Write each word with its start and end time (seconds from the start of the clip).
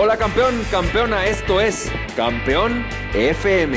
Hola 0.00 0.16
campeón, 0.16 0.54
campeona, 0.70 1.26
esto 1.26 1.60
es 1.60 1.90
Campeón 2.14 2.86
FM, 3.14 3.76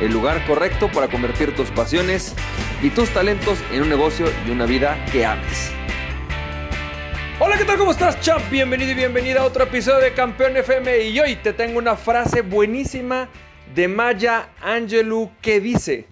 el 0.00 0.12
lugar 0.12 0.46
correcto 0.46 0.88
para 0.92 1.08
convertir 1.08 1.56
tus 1.56 1.72
pasiones 1.72 2.36
y 2.80 2.90
tus 2.90 3.10
talentos 3.10 3.58
en 3.72 3.82
un 3.82 3.88
negocio 3.88 4.26
y 4.46 4.50
una 4.52 4.64
vida 4.64 5.04
que 5.10 5.26
ames. 5.26 5.72
Hola, 7.40 7.58
¿qué 7.58 7.64
tal? 7.64 7.78
¿Cómo 7.78 7.90
estás, 7.90 8.20
champ? 8.20 8.48
Bienvenido 8.48 8.92
y 8.92 8.94
bienvenida 8.94 9.40
a 9.40 9.44
otro 9.44 9.64
episodio 9.64 9.98
de 9.98 10.14
Campeón 10.14 10.56
FM 10.56 11.06
y 11.06 11.18
hoy 11.18 11.34
te 11.34 11.52
tengo 11.52 11.80
una 11.80 11.96
frase 11.96 12.42
buenísima 12.42 13.28
de 13.74 13.88
Maya 13.88 14.50
Angelou 14.60 15.32
que 15.42 15.58
dice, 15.58 16.06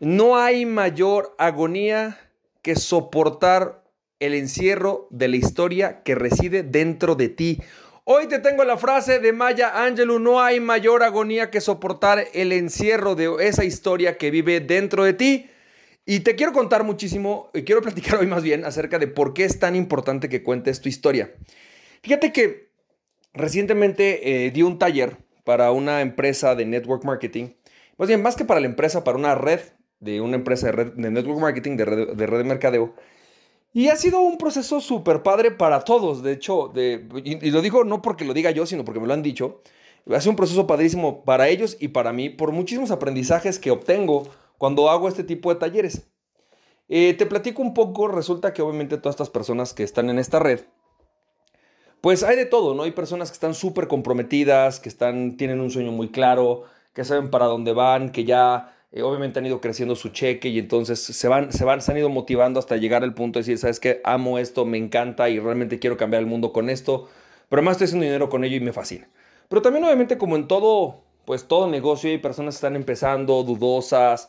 no 0.00 0.38
hay 0.38 0.64
mayor 0.64 1.34
agonía 1.36 2.18
que 2.62 2.76
soportar 2.76 3.84
el 4.20 4.32
encierro 4.32 5.06
de 5.10 5.28
la 5.28 5.36
historia 5.36 6.02
que 6.02 6.14
reside 6.14 6.62
dentro 6.62 7.14
de 7.14 7.28
ti. 7.28 7.60
Hoy 8.04 8.26
te 8.26 8.40
tengo 8.40 8.64
la 8.64 8.76
frase 8.76 9.20
de 9.20 9.32
Maya 9.32 9.84
Angelou, 9.84 10.18
no 10.18 10.42
hay 10.42 10.58
mayor 10.58 11.04
agonía 11.04 11.52
que 11.52 11.60
soportar 11.60 12.26
el 12.34 12.50
encierro 12.50 13.14
de 13.14 13.32
esa 13.46 13.64
historia 13.64 14.18
que 14.18 14.32
vive 14.32 14.58
dentro 14.58 15.04
de 15.04 15.12
ti. 15.12 15.50
Y 16.04 16.20
te 16.20 16.34
quiero 16.34 16.52
contar 16.52 16.82
muchísimo, 16.82 17.52
y 17.54 17.62
quiero 17.62 17.80
platicar 17.82 18.18
hoy 18.18 18.26
más 18.26 18.42
bien 18.42 18.64
acerca 18.64 18.98
de 18.98 19.06
por 19.06 19.34
qué 19.34 19.44
es 19.44 19.60
tan 19.60 19.76
importante 19.76 20.28
que 20.28 20.42
cuentes 20.42 20.80
tu 20.80 20.88
historia. 20.88 21.32
Fíjate 22.02 22.32
que 22.32 22.72
recientemente 23.34 24.46
eh, 24.46 24.50
di 24.50 24.62
un 24.62 24.80
taller 24.80 25.18
para 25.44 25.70
una 25.70 26.00
empresa 26.00 26.56
de 26.56 26.66
network 26.66 27.04
marketing, 27.04 27.50
más 27.98 28.08
bien, 28.08 28.20
más 28.20 28.34
que 28.34 28.44
para 28.44 28.58
la 28.58 28.66
empresa, 28.66 29.04
para 29.04 29.16
una 29.16 29.36
red 29.36 29.60
de 30.00 30.20
una 30.20 30.34
empresa 30.34 30.66
de, 30.66 30.72
red, 30.72 30.92
de 30.94 31.12
network 31.12 31.38
marketing, 31.38 31.76
de 31.76 31.84
red, 31.84 32.08
de 32.08 32.26
red 32.26 32.38
de 32.38 32.44
mercadeo. 32.44 32.96
Y 33.74 33.88
ha 33.88 33.96
sido 33.96 34.20
un 34.20 34.36
proceso 34.36 34.80
súper 34.80 35.22
padre 35.22 35.50
para 35.50 35.80
todos, 35.80 36.22
de 36.22 36.32
hecho, 36.32 36.70
de, 36.74 37.06
y, 37.24 37.50
lo 37.50 37.62
digo 37.62 37.84
no 37.84 38.02
porque 38.02 38.24
lo 38.24 38.34
diga 38.34 38.50
yo, 38.50 38.66
sino 38.66 38.84
porque 38.84 39.00
me 39.00 39.06
lo 39.06 39.14
han 39.14 39.22
dicho. 39.22 39.62
Ha 40.10 40.20
sido 40.20 40.30
un 40.30 40.36
proceso 40.36 40.66
padrísimo 40.66 41.24
para 41.24 41.48
ellos 41.48 41.76
y 41.80 41.88
para 41.88 42.12
mí, 42.12 42.28
por 42.28 42.52
muchísimos 42.52 42.90
aprendizajes 42.90 43.58
que 43.58 43.70
obtengo 43.70 44.24
cuando 44.58 44.90
hago 44.90 45.08
este 45.08 45.24
tipo 45.24 45.52
de 45.52 45.58
talleres. 45.58 46.06
Eh, 46.88 47.14
te 47.14 47.24
platico 47.24 47.62
un 47.62 47.72
poco, 47.72 48.08
resulta 48.08 48.52
que 48.52 48.60
obviamente 48.60 48.98
todas 48.98 49.14
estas 49.14 49.30
personas 49.30 49.72
que 49.72 49.84
están 49.84 50.10
en 50.10 50.18
esta 50.18 50.38
red, 50.38 50.60
pues 52.02 52.24
hay 52.24 52.36
de 52.36 52.46
todo, 52.46 52.74
¿no? 52.74 52.82
Hay 52.82 52.90
personas 52.90 53.30
que 53.30 53.34
están 53.34 53.54
súper 53.54 53.88
comprometidas, 53.88 54.80
que 54.80 54.88
están, 54.88 55.36
tienen 55.36 55.60
un 55.60 55.70
sueño 55.70 55.92
muy 55.92 56.10
claro, 56.10 56.64
que 56.92 57.04
saben 57.04 57.30
para 57.30 57.46
dónde 57.46 57.72
van, 57.72 58.10
que 58.10 58.24
ya 58.24 58.76
eh, 58.92 59.02
obviamente 59.02 59.38
han 59.38 59.46
ido 59.46 59.60
creciendo 59.60 59.96
su 59.96 60.10
cheque 60.10 60.48
y 60.48 60.58
entonces 60.58 61.00
se 61.00 61.28
van, 61.28 61.50
se 61.50 61.64
van, 61.64 61.80
se 61.80 61.92
han 61.92 61.98
ido 61.98 62.10
motivando 62.10 62.60
hasta 62.60 62.76
llegar 62.76 63.02
al 63.02 63.14
punto 63.14 63.38
de 63.38 63.42
decir, 63.42 63.58
sabes 63.58 63.80
que 63.80 64.02
amo 64.04 64.38
esto, 64.38 64.66
me 64.66 64.76
encanta 64.76 65.30
y 65.30 65.38
realmente 65.38 65.78
quiero 65.78 65.96
cambiar 65.96 66.22
el 66.22 66.28
mundo 66.28 66.52
con 66.52 66.68
esto, 66.68 67.08
pero 67.48 67.60
además 67.60 67.72
estoy 67.72 67.86
haciendo 67.86 68.04
dinero 68.04 68.28
con 68.28 68.44
ello 68.44 68.56
y 68.56 68.60
me 68.60 68.72
fascina. 68.72 69.08
Pero 69.48 69.62
también 69.62 69.84
obviamente 69.84 70.18
como 70.18 70.36
en 70.36 70.46
todo, 70.46 71.04
pues 71.24 71.48
todo 71.48 71.68
negocio 71.68 72.10
hay 72.10 72.18
personas 72.18 72.54
que 72.54 72.58
están 72.58 72.76
empezando 72.76 73.42
dudosas, 73.44 74.28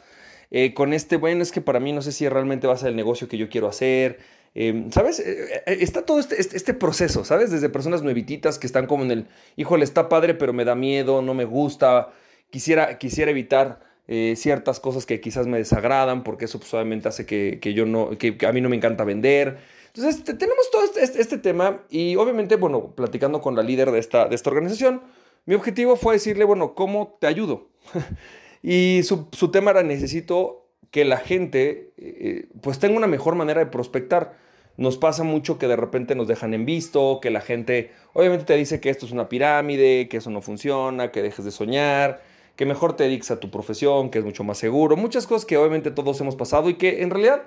eh, 0.50 0.74
con 0.74 0.94
este, 0.94 1.18
bueno, 1.18 1.44
es 1.44 1.52
que 1.52 1.62
para 1.62 1.80
mí 1.82 1.92
no 1.92 2.02
sé 2.02 2.14
si 2.14 2.30
realmente 2.30 2.68
va 2.68 2.74
a 2.74 2.78
ser 2.78 2.90
el 2.90 2.96
negocio 2.96 3.28
que 3.28 3.38
yo 3.38 3.50
quiero 3.50 3.68
hacer. 3.68 4.20
Eh, 4.56 4.86
¿Sabes? 4.92 5.20
está 5.66 6.06
todo 6.06 6.20
este, 6.20 6.40
este, 6.40 6.56
este, 6.56 6.74
proceso, 6.76 7.26
¿sabes? 7.26 7.50
Desde 7.50 7.70
personas 7.70 8.04
nuevititas 8.04 8.60
que 8.60 8.68
están 8.68 8.86
como 8.86 9.04
en 9.04 9.12
el, 9.12 9.28
híjole, 9.56 9.84
está 9.84 10.10
padre, 10.10 10.36
pero 10.36 10.54
me 10.54 10.64
da 10.64 10.76
miedo, 10.76 11.24
no 11.24 11.34
me 11.34 11.44
gusta, 11.44 12.12
quisiera, 12.52 13.00
quisiera 13.00 13.32
evitar 13.32 13.93
eh, 14.08 14.34
ciertas 14.36 14.82
cosas 14.82 15.06
que 15.06 15.22
quizás 15.22 15.48
me 15.48 15.58
desagradan, 15.58 16.24
porque 16.24 16.46
eso 16.46 16.60
pues, 16.60 16.74
obviamente 16.74 17.08
hace 17.08 17.26
que, 17.26 17.74
yo 17.74 17.86
no, 17.86 18.18
que, 18.18 18.38
a 18.46 18.52
mí 18.52 18.60
no 18.60 18.68
me 18.68 18.76
encanta 18.76 19.06
vender. 19.06 19.60
Entonces, 19.96 20.24
tenemos 20.24 20.70
todo 20.72 20.84
este, 20.84 21.04
este, 21.04 21.22
este, 21.22 21.38
tema 21.38 21.84
y 21.90 22.16
obviamente, 22.18 22.58
bueno, 22.58 22.94
platicando 22.96 23.40
con 23.40 23.56
la 23.56 23.64
líder 23.64 23.92
de 23.92 24.00
esta, 24.00 24.28
de 24.28 24.36
esta 24.36 24.50
organización, 24.50 25.02
mi 25.46 25.56
objetivo 25.56 25.96
fue 25.96 26.16
decirle, 26.16 26.44
bueno, 26.44 26.76
¿cómo 26.76 27.18
te 27.22 27.28
ayudo? 27.28 27.70
y 28.62 29.02
su, 29.04 29.30
su, 29.32 29.52
tema 29.52 29.72
era, 29.72 29.84
necesito 29.84 30.68
que 30.92 31.06
la 31.06 31.18
gente, 31.18 31.94
eh, 31.98 32.50
pues 32.62 32.80
tenga 32.80 32.98
una 32.98 33.08
mejor 33.08 33.36
manera 33.36 33.60
de 33.64 33.72
prospectar. 33.72 34.38
Nos 34.76 34.98
pasa 34.98 35.24
mucho 35.24 35.58
que 35.58 35.68
de 35.68 35.76
repente 35.76 36.16
nos 36.16 36.28
dejan 36.28 36.54
en 36.54 36.66
visto, 36.66 37.20
que 37.22 37.30
la 37.30 37.42
gente 37.42 37.92
obviamente 38.14 38.46
te 38.46 38.56
dice 38.58 38.82
que 38.82 38.90
esto 38.90 39.06
es 39.06 39.12
una 39.14 39.30
pirámide, 39.30 40.10
que 40.10 40.18
eso 40.18 40.30
no 40.30 40.42
funciona, 40.42 41.12
que 41.12 41.22
dejes 41.22 41.46
de 41.46 41.52
soñar 41.52 42.33
que 42.56 42.66
mejor 42.66 42.96
te 42.96 43.04
dediques 43.04 43.32
a 43.32 43.40
tu 43.40 43.50
profesión, 43.50 44.10
que 44.10 44.20
es 44.20 44.26
mucho 44.26 44.44
más 44.44 44.58
seguro, 44.58 44.96
muchas 44.96 45.28
cosas 45.28 45.46
que 45.46 45.58
obviamente 45.58 45.92
todos 45.92 46.20
hemos 46.22 46.36
pasado 46.36 46.70
y 46.70 46.76
que 46.76 47.02
en 47.02 47.10
realidad 47.10 47.44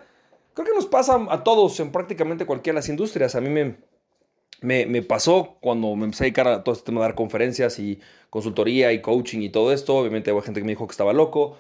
creo 0.55 0.67
que 0.67 0.75
nos 0.75 0.87
pasa 0.87 1.27
a 1.31 1.45
todos 1.45 1.79
en 1.81 1.93
prácticamente 1.93 2.47
cualquiera 2.47 2.75
de 2.75 2.81
las 2.81 2.89
industrias. 2.89 3.35
A 3.35 3.41
mí 3.41 3.49
me, 3.49 3.77
me, 4.63 5.03
pasó 5.03 5.59
cuando 5.61 5.95
me 5.97 6.07
empecé 6.07 6.25
a 6.25 6.27
dedicar 6.27 6.49
a 6.49 6.65
todo 6.65 6.75
este 6.75 6.87
tema 6.87 7.01
de 7.01 7.09
dar 7.09 7.15
conferencias 7.15 7.79
y 7.79 8.01
consultoría 8.31 8.93
y 8.93 9.01
coaching 9.01 9.41
y 9.41 9.51
todo 9.51 9.73
esto. 9.73 9.97
Obviamente 9.97 10.33
hubo 10.33 10.43
gente 10.43 10.61
que 10.61 10.65
me 10.65 10.73
dijo 10.73 10.87
que 10.87 10.93
estaba 10.93 11.13
loco. 11.13 11.57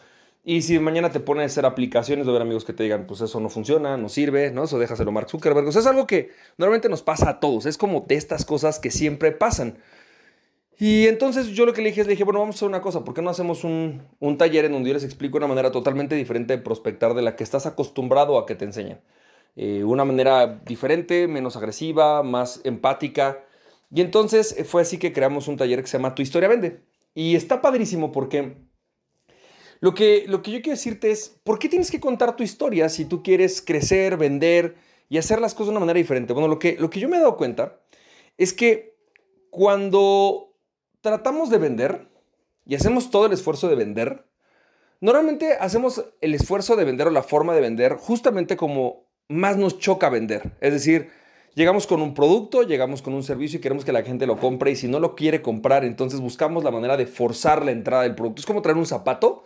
Y 0.48 0.62
si 0.62 0.78
mañana 0.78 1.10
te 1.10 1.18
pones 1.18 1.42
a 1.42 1.46
hacer 1.46 1.66
aplicaciones, 1.66 2.24
de 2.24 2.32
ver 2.32 2.40
amigos 2.40 2.64
que 2.64 2.72
te 2.72 2.84
digan, 2.84 3.06
pues 3.08 3.20
eso 3.20 3.40
no 3.40 3.48
funciona, 3.48 3.96
no 3.96 4.08
sirve, 4.08 4.52
¿no? 4.52 4.64
Eso 4.64 4.78
déjaselo 4.78 5.10
Mark 5.10 5.28
Zuckerberg. 5.28 5.66
O 5.66 5.72
sea, 5.72 5.80
es 5.80 5.88
algo 5.88 6.06
que 6.06 6.30
normalmente 6.56 6.88
nos 6.88 7.02
pasa 7.02 7.28
a 7.28 7.40
todos. 7.40 7.66
Es 7.66 7.76
como 7.76 8.04
de 8.06 8.14
estas 8.14 8.44
cosas 8.44 8.78
que 8.78 8.92
siempre 8.92 9.32
pasan. 9.32 9.78
Y 10.78 11.06
entonces 11.06 11.48
yo 11.48 11.64
lo 11.64 11.72
que 11.72 11.80
le 11.80 11.88
dije 11.88 12.02
es, 12.02 12.06
le 12.06 12.12
dije, 12.12 12.24
bueno, 12.24 12.40
vamos 12.40 12.56
a 12.56 12.58
hacer 12.58 12.68
una 12.68 12.82
cosa, 12.82 13.02
¿por 13.02 13.14
qué 13.14 13.22
no 13.22 13.30
hacemos 13.30 13.64
un, 13.64 14.02
taller 14.36 14.66
en 14.66 14.72
donde 14.72 14.90
yo 14.90 14.94
les 14.94 15.04
explico 15.04 15.38
una 15.38 15.46
manera 15.46 15.72
totalmente 15.72 16.14
diferente 16.14 16.56
de 16.56 16.62
prospectar 16.62 17.14
de 17.14 17.22
la 17.22 17.34
que 17.34 17.44
estás 17.44 17.64
acostumbrado 17.64 18.38
a 18.38 18.44
que 18.44 18.54
te 18.54 18.66
enseñen? 18.66 19.00
Eh, 19.56 19.84
una 19.84 20.04
manera 20.04 20.60
diferente, 20.66 21.28
menos 21.28 21.56
agresiva, 21.56 22.22
más 22.22 22.60
empática. 22.64 23.42
Y 23.90 24.02
entonces 24.02 24.54
eh, 24.58 24.64
fue 24.64 24.82
así 24.82 24.98
que 24.98 25.14
creamos 25.14 25.48
un 25.48 25.56
taller 25.56 25.80
que 25.80 25.86
se 25.86 25.96
llama 25.96 26.14
Tu 26.14 26.20
historia 26.20 26.48
vende. 26.48 26.82
Y 27.14 27.36
está 27.36 27.62
padrísimo 27.62 28.12
porque 28.12 28.56
lo 29.80 29.94
que, 29.94 30.24
lo 30.28 30.42
que 30.42 30.50
yo 30.50 30.60
quiero 30.60 30.76
decirte 30.76 31.10
es, 31.10 31.40
¿por 31.42 31.58
qué 31.58 31.70
tienes 31.70 31.90
que 31.90 32.00
contar 32.00 32.36
tu 32.36 32.42
historia 32.42 32.90
si 32.90 33.06
tú 33.06 33.22
quieres 33.22 33.62
crecer, 33.62 34.18
vender 34.18 34.76
y 35.08 35.16
hacer 35.16 35.40
las 35.40 35.54
cosas 35.54 35.68
de 35.68 35.70
una 35.72 35.80
manera 35.80 35.98
diferente? 35.98 36.34
Bueno, 36.34 36.48
lo 36.48 36.58
que, 36.58 36.76
lo 36.78 36.90
que 36.90 37.00
yo 37.00 37.08
me 37.08 37.16
he 37.16 37.20
dado 37.20 37.38
cuenta 37.38 37.80
es 38.36 38.52
que 38.52 38.94
cuando 39.48 40.45
tratamos 41.06 41.50
de 41.50 41.58
vender 41.58 42.08
y 42.64 42.74
hacemos 42.74 43.12
todo 43.12 43.26
el 43.26 43.32
esfuerzo 43.32 43.68
de 43.68 43.76
vender, 43.76 44.24
normalmente 45.00 45.52
hacemos 45.52 46.04
el 46.20 46.34
esfuerzo 46.34 46.74
de 46.74 46.84
vender 46.84 47.06
o 47.06 47.10
la 47.10 47.22
forma 47.22 47.54
de 47.54 47.60
vender 47.60 47.94
justamente 47.94 48.56
como 48.56 49.06
más 49.28 49.56
nos 49.56 49.78
choca 49.78 50.10
vender. 50.10 50.56
Es 50.60 50.72
decir, 50.72 51.10
llegamos 51.54 51.86
con 51.86 52.02
un 52.02 52.12
producto, 52.12 52.64
llegamos 52.64 53.02
con 53.02 53.14
un 53.14 53.22
servicio 53.22 53.60
y 53.60 53.62
queremos 53.62 53.84
que 53.84 53.92
la 53.92 54.02
gente 54.02 54.26
lo 54.26 54.36
compre 54.36 54.72
y 54.72 54.76
si 54.76 54.88
no 54.88 54.98
lo 54.98 55.14
quiere 55.14 55.42
comprar, 55.42 55.84
entonces 55.84 56.18
buscamos 56.18 56.64
la 56.64 56.72
manera 56.72 56.96
de 56.96 57.06
forzar 57.06 57.64
la 57.64 57.70
entrada 57.70 58.02
del 58.02 58.16
producto. 58.16 58.40
Es 58.40 58.46
como 58.46 58.60
traer 58.60 58.76
un 58.76 58.86
zapato. 58.86 59.44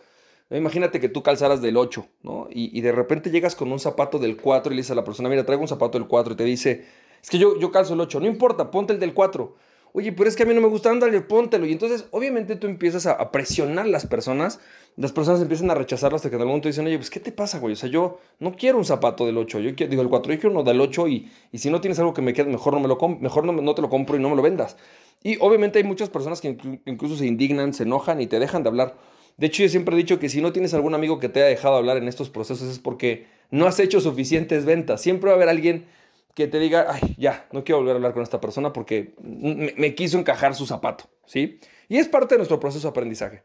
Imagínate 0.48 0.98
que 0.98 1.10
tú 1.10 1.22
calzaras 1.22 1.60
del 1.60 1.76
8, 1.76 2.06
¿no? 2.22 2.48
Y, 2.50 2.80
de 2.80 2.90
repente 2.90 3.30
llegas 3.30 3.54
con 3.54 3.70
un 3.70 3.78
zapato 3.78 4.18
del 4.18 4.38
4 4.38 4.72
y 4.72 4.76
le 4.76 4.80
dices 4.80 4.92
a 4.92 4.94
la 4.94 5.04
persona, 5.04 5.28
mira, 5.28 5.44
traigo 5.44 5.60
un 5.60 5.68
zapato 5.68 5.98
del 5.98 6.08
4 6.08 6.32
y 6.32 6.36
te 6.36 6.44
dice, 6.44 6.86
es 7.22 7.28
que 7.28 7.36
yo, 7.36 7.58
yo 7.60 7.70
calzo 7.70 7.92
el 7.92 8.00
8, 8.00 8.18
no 8.18 8.26
importa, 8.26 8.70
ponte 8.70 8.94
el 8.94 8.98
del 8.98 9.12
4 9.12 9.68
oye, 9.92 10.12
pero 10.12 10.28
es 10.28 10.36
que 10.36 10.42
a 10.44 10.46
mí 10.46 10.54
no 10.54 10.60
me 10.60 10.68
gusta, 10.68 10.90
ándale, 10.90 11.20
póntelo. 11.20 11.66
Y 11.66 11.72
entonces, 11.72 12.06
obviamente, 12.10 12.56
tú 12.56 12.66
empiezas 12.66 13.06
a, 13.06 13.30
presionar 13.30 13.86
a 13.86 13.88
las 13.88 14.06
personas, 14.06 14.60
las 14.96 15.12
personas 15.12 15.40
empiezan 15.40 15.70
a 15.70 15.74
rechazarlo 15.74 16.16
hasta 16.16 16.30
que 16.30 16.36
en 16.36 16.42
algún 16.42 16.52
momento 16.52 16.68
dicen, 16.68 16.86
oye, 16.86 16.96
pues, 16.96 17.10
¿qué 17.10 17.20
te 17.20 17.32
pasa, 17.32 17.58
güey? 17.58 17.72
O 17.72 17.76
sea, 17.76 17.88
yo 17.88 18.18
no 18.38 18.54
quiero 18.54 18.78
un 18.78 18.84
zapato 18.84 19.26
del 19.26 19.38
8, 19.38 19.60
yo 19.60 19.74
quiero, 19.74 19.90
digo, 19.90 20.02
el 20.02 20.08
4, 20.08 20.32
yo 20.32 20.40
quiero 20.40 20.54
uno 20.54 20.62
del 20.62 20.80
8 20.80 21.08
y, 21.08 21.30
y 21.52 21.58
si 21.58 21.70
no 21.70 21.80
tienes 21.80 21.98
algo 21.98 22.14
que 22.14 22.22
me 22.22 22.32
quede, 22.32 22.50
mejor 22.50 22.74
no, 22.74 22.80
me 22.80 22.88
lo 22.88 22.98
mejor 23.20 23.44
no, 23.44 23.52
no 23.52 23.74
te 23.74 23.82
lo 23.82 23.88
compro 23.88 24.16
y 24.16 24.20
no 24.20 24.30
me 24.30 24.36
lo 24.36 24.42
vendas. 24.42 24.76
Y 25.22 25.36
obviamente 25.40 25.78
hay 25.78 25.84
muchas 25.84 26.08
personas 26.08 26.40
que 26.40 26.56
incluso 26.86 27.16
se 27.16 27.26
indignan, 27.26 27.74
se 27.74 27.82
enojan 27.82 28.20
y 28.20 28.26
te 28.26 28.38
dejan 28.38 28.62
de 28.62 28.70
hablar. 28.70 28.96
De 29.36 29.46
hecho, 29.46 29.62
yo 29.62 29.68
siempre 29.68 29.94
he 29.94 29.98
dicho 29.98 30.18
que 30.18 30.28
si 30.28 30.40
no 30.40 30.52
tienes 30.52 30.74
algún 30.74 30.94
amigo 30.94 31.18
que 31.18 31.28
te 31.28 31.40
haya 31.40 31.48
dejado 31.48 31.76
hablar 31.76 31.96
en 31.96 32.08
estos 32.08 32.30
procesos 32.30 32.68
es 32.70 32.78
porque 32.78 33.26
no 33.50 33.66
has 33.66 33.80
hecho 33.80 34.00
suficientes 34.00 34.64
ventas. 34.64 35.00
Siempre 35.00 35.28
va 35.28 35.32
a 35.32 35.36
haber 35.36 35.48
alguien 35.48 35.86
que 36.34 36.46
te 36.46 36.58
diga, 36.58 36.86
ay, 36.88 37.14
ya, 37.18 37.46
no 37.52 37.64
quiero 37.64 37.78
volver 37.78 37.92
a 37.92 37.96
hablar 37.96 38.12
con 38.12 38.22
esta 38.22 38.40
persona 38.40 38.72
porque 38.72 39.14
me, 39.20 39.94
quiso 39.94 40.18
encajar 40.18 40.54
su 40.54 40.66
zapato, 40.66 41.04
¿sí? 41.26 41.60
Y 41.88 41.98
es 41.98 42.08
parte 42.08 42.34
de 42.34 42.38
nuestro 42.38 42.60
proceso 42.60 42.88
de 42.88 42.90
aprendizaje. 42.90 43.42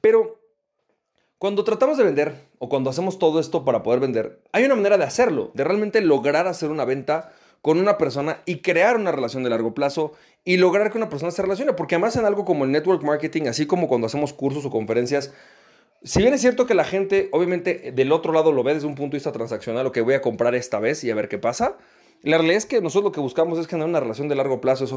Pero 0.00 0.40
cuando 1.38 1.64
tratamos 1.64 1.98
de 1.98 2.04
vender 2.04 2.34
o 2.58 2.68
cuando 2.68 2.90
hacemos 2.90 3.18
todo 3.18 3.40
esto 3.40 3.64
para 3.64 3.82
poder 3.82 4.00
vender, 4.00 4.40
hay 4.52 4.64
una 4.64 4.74
manera 4.74 4.96
de 4.96 5.04
hacerlo, 5.04 5.50
de 5.54 5.64
realmente 5.64 6.00
lograr 6.00 6.46
hacer 6.46 6.70
una 6.70 6.84
venta 6.84 7.32
con 7.60 7.78
una 7.78 7.96
persona 7.96 8.42
y 8.44 8.56
crear 8.58 8.96
una 8.96 9.12
relación 9.12 9.44
de 9.44 9.50
largo 9.50 9.72
plazo 9.72 10.12
y 10.44 10.56
lograr 10.56 10.90
que 10.90 10.98
una 10.98 11.08
persona 11.08 11.30
se 11.30 11.42
relacione. 11.42 11.72
Porque 11.74 11.94
además 11.94 12.16
en 12.16 12.24
algo 12.24 12.44
como 12.44 12.64
el 12.64 12.72
network 12.72 13.02
marketing, 13.04 13.46
así 13.46 13.66
como 13.66 13.88
cuando 13.88 14.08
hacemos 14.08 14.32
cursos 14.32 14.64
o 14.64 14.70
conferencias, 14.70 15.32
si 16.02 16.20
bien 16.20 16.34
es 16.34 16.40
cierto 16.40 16.66
que 16.66 16.74
la 16.74 16.84
gente 16.84 17.28
obviamente 17.30 17.92
del 17.94 18.10
otro 18.10 18.32
lado 18.32 18.50
lo 18.50 18.64
ve 18.64 18.74
desde 18.74 18.88
un 18.88 18.96
punto 18.96 19.12
de 19.12 19.18
vista 19.18 19.30
transaccional, 19.30 19.84
lo 19.84 19.92
que 19.92 20.00
voy 20.00 20.14
a 20.14 20.20
comprar 20.20 20.54
esta 20.56 20.80
vez 20.80 21.04
y 21.04 21.10
a 21.10 21.14
ver 21.14 21.28
qué 21.28 21.38
pasa, 21.38 21.76
la 22.22 22.38
realidad 22.38 22.58
es 22.58 22.66
que 22.66 22.80
nosotros 22.80 23.04
lo 23.04 23.12
que 23.12 23.20
buscamos 23.20 23.58
es 23.58 23.66
generar 23.66 23.88
una 23.88 24.00
relación 24.00 24.28
de 24.28 24.34
largo 24.34 24.60
plazo. 24.60 24.84
Es. 24.84 24.92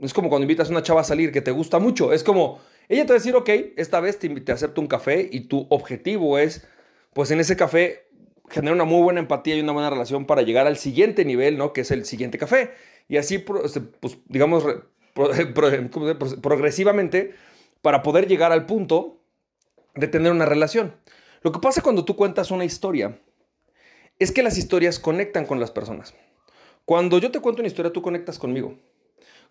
Es 0.00 0.12
como 0.12 0.28
cuando 0.28 0.44
invitas 0.44 0.68
a 0.68 0.70
una 0.72 0.82
chava 0.82 1.02
a 1.02 1.04
salir 1.04 1.30
que 1.30 1.40
te 1.40 1.50
gusta 1.50 1.78
mucho. 1.78 2.12
Es 2.12 2.24
como, 2.24 2.60
ella 2.88 3.02
te 3.02 3.12
va 3.12 3.16
a 3.16 3.18
decir, 3.18 3.36
ok, 3.36 3.48
esta 3.76 4.00
vez 4.00 4.18
te, 4.18 4.28
te 4.28 4.52
acepto 4.52 4.80
un 4.80 4.86
café 4.86 5.28
y 5.30 5.42
tu 5.42 5.66
objetivo 5.70 6.38
es, 6.38 6.66
pues 7.12 7.30
en 7.30 7.40
ese 7.40 7.56
café, 7.56 8.08
generar 8.48 8.74
una 8.74 8.84
muy 8.84 9.02
buena 9.02 9.20
empatía 9.20 9.56
y 9.56 9.60
una 9.60 9.72
buena 9.72 9.90
relación 9.90 10.26
para 10.26 10.42
llegar 10.42 10.66
al 10.66 10.76
siguiente 10.76 11.24
nivel, 11.24 11.56
¿no? 11.56 11.72
Que 11.72 11.82
es 11.82 11.90
el 11.90 12.04
siguiente 12.04 12.38
café. 12.38 12.72
Y 13.08 13.18
así, 13.18 13.38
pues, 13.38 13.78
digamos, 14.26 14.64
progresivamente 16.42 17.34
para 17.82 18.02
poder 18.02 18.26
llegar 18.26 18.52
al 18.52 18.66
punto 18.66 19.20
de 19.94 20.08
tener 20.08 20.32
una 20.32 20.46
relación. 20.46 20.94
Lo 21.42 21.52
que 21.52 21.60
pasa 21.60 21.82
cuando 21.82 22.04
tú 22.04 22.16
cuentas 22.16 22.50
una 22.50 22.64
historia 22.64 23.18
es 24.18 24.32
que 24.32 24.42
las 24.42 24.56
historias 24.56 24.98
conectan 24.98 25.44
con 25.46 25.60
las 25.60 25.70
personas. 25.70 26.14
Cuando 26.84 27.18
yo 27.18 27.30
te 27.30 27.40
cuento 27.40 27.62
una 27.62 27.68
historia, 27.68 27.92
tú 27.92 28.02
conectas 28.02 28.38
conmigo. 28.38 28.74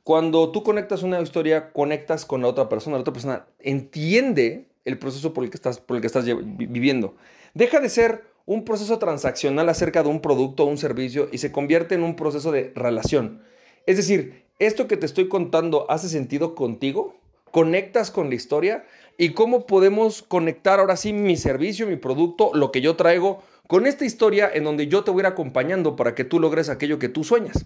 Cuando 0.04 0.52
tú 0.52 0.64
conectas 0.64 1.02
una 1.02 1.22
historia, 1.22 1.72
conectas 1.72 2.26
con 2.26 2.42
la 2.42 2.48
otra 2.48 2.70
persona. 2.70 2.98
La 2.98 3.02
otra 3.02 3.14
persona 3.14 3.48
entiende 3.60 4.68
el 4.86 5.00
proceso 5.00 5.34
por 5.34 5.44
el 5.44 5.50
que 5.50 5.58
estás, 5.58 5.80
por 5.80 5.96
el 5.96 6.02
que 6.02 6.08
estás 6.08 6.26
viviendo. 6.26 7.16
Deja 7.54 7.80
de 7.80 7.90
ser 7.90 8.24
un 8.46 8.66
proceso 8.66 9.00
transaccional 9.00 9.70
acerca 9.70 10.04
de 10.04 10.10
un 10.10 10.20
producto 10.20 10.64
o 10.64 10.68
un 10.68 10.78
servicio 10.78 11.30
y 11.32 11.38
se 11.38 11.52
convierte 11.52 11.96
en 11.96 12.04
un 12.04 12.16
proceso 12.16 12.52
de 12.52 12.74
relación. 12.76 13.42
Es 13.86 13.98
decir, 13.98 14.44
esto 14.60 14.88
que 14.88 14.98
te 14.98 15.06
estoy 15.06 15.30
contando 15.30 15.90
hace 15.90 16.10
sentido 16.10 16.54
contigo, 16.54 17.16
conectas 17.52 18.12
con 18.12 18.30
la 18.30 18.36
historia 18.36 18.86
y 19.18 19.30
cómo 19.30 19.66
podemos 19.66 20.22
conectar 20.22 20.80
ahora 20.80 20.98
sí 20.98 21.14
mi 21.14 21.38
servicio, 21.38 21.88
mi 21.88 21.96
producto, 21.96 22.52
lo 22.54 22.72
que 22.72 22.82
yo 22.82 22.96
traigo 22.96 23.42
con 23.68 23.88
esta 23.88 24.06
historia 24.06 24.50
en 24.54 24.64
donde 24.64 24.88
yo 24.88 25.04
te 25.04 25.12
voy 25.12 25.22
a 25.22 25.24
ir 25.24 25.28
acompañando 25.28 25.96
para 25.96 26.16
que 26.16 26.24
tú 26.24 26.40
logres 26.40 26.70
aquello 26.70 27.00
que 27.00 27.10
tú 27.10 27.24
sueñas. 27.24 27.66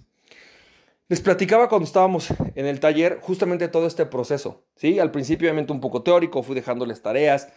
Les 1.09 1.21
platicaba 1.21 1.69
cuando 1.69 1.85
estábamos 1.85 2.33
en 2.55 2.65
el 2.65 2.79
taller 2.79 3.19
justamente 3.21 3.69
todo 3.69 3.87
este 3.87 4.05
proceso, 4.05 4.65
¿sí? 4.75 4.99
Al 4.99 5.11
principio 5.11 5.47
obviamente 5.47 5.71
un 5.71 5.79
poco 5.79 6.03
teórico, 6.03 6.43
fui 6.43 6.53
dejándoles 6.53 7.01
tareas 7.01 7.47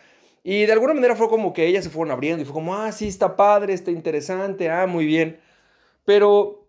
y 0.45 0.67
de 0.67 0.73
alguna 0.73 0.95
manera 0.95 1.17
fue 1.17 1.29
como 1.29 1.53
que 1.53 1.67
ellas 1.67 1.85
se 1.85 1.91
fueron 1.91 2.13
abriendo 2.13 2.43
y 2.43 2.45
fue 2.45 2.55
como, 2.55 2.75
ah, 2.77 2.93
sí, 2.93 3.09
está 3.09 3.37
padre, 3.37 3.75
está 3.75 3.91
interesante, 3.91 4.71
ah, 4.71 4.87
muy 4.87 5.05
bien. 5.05 5.41
Pero 6.05 6.69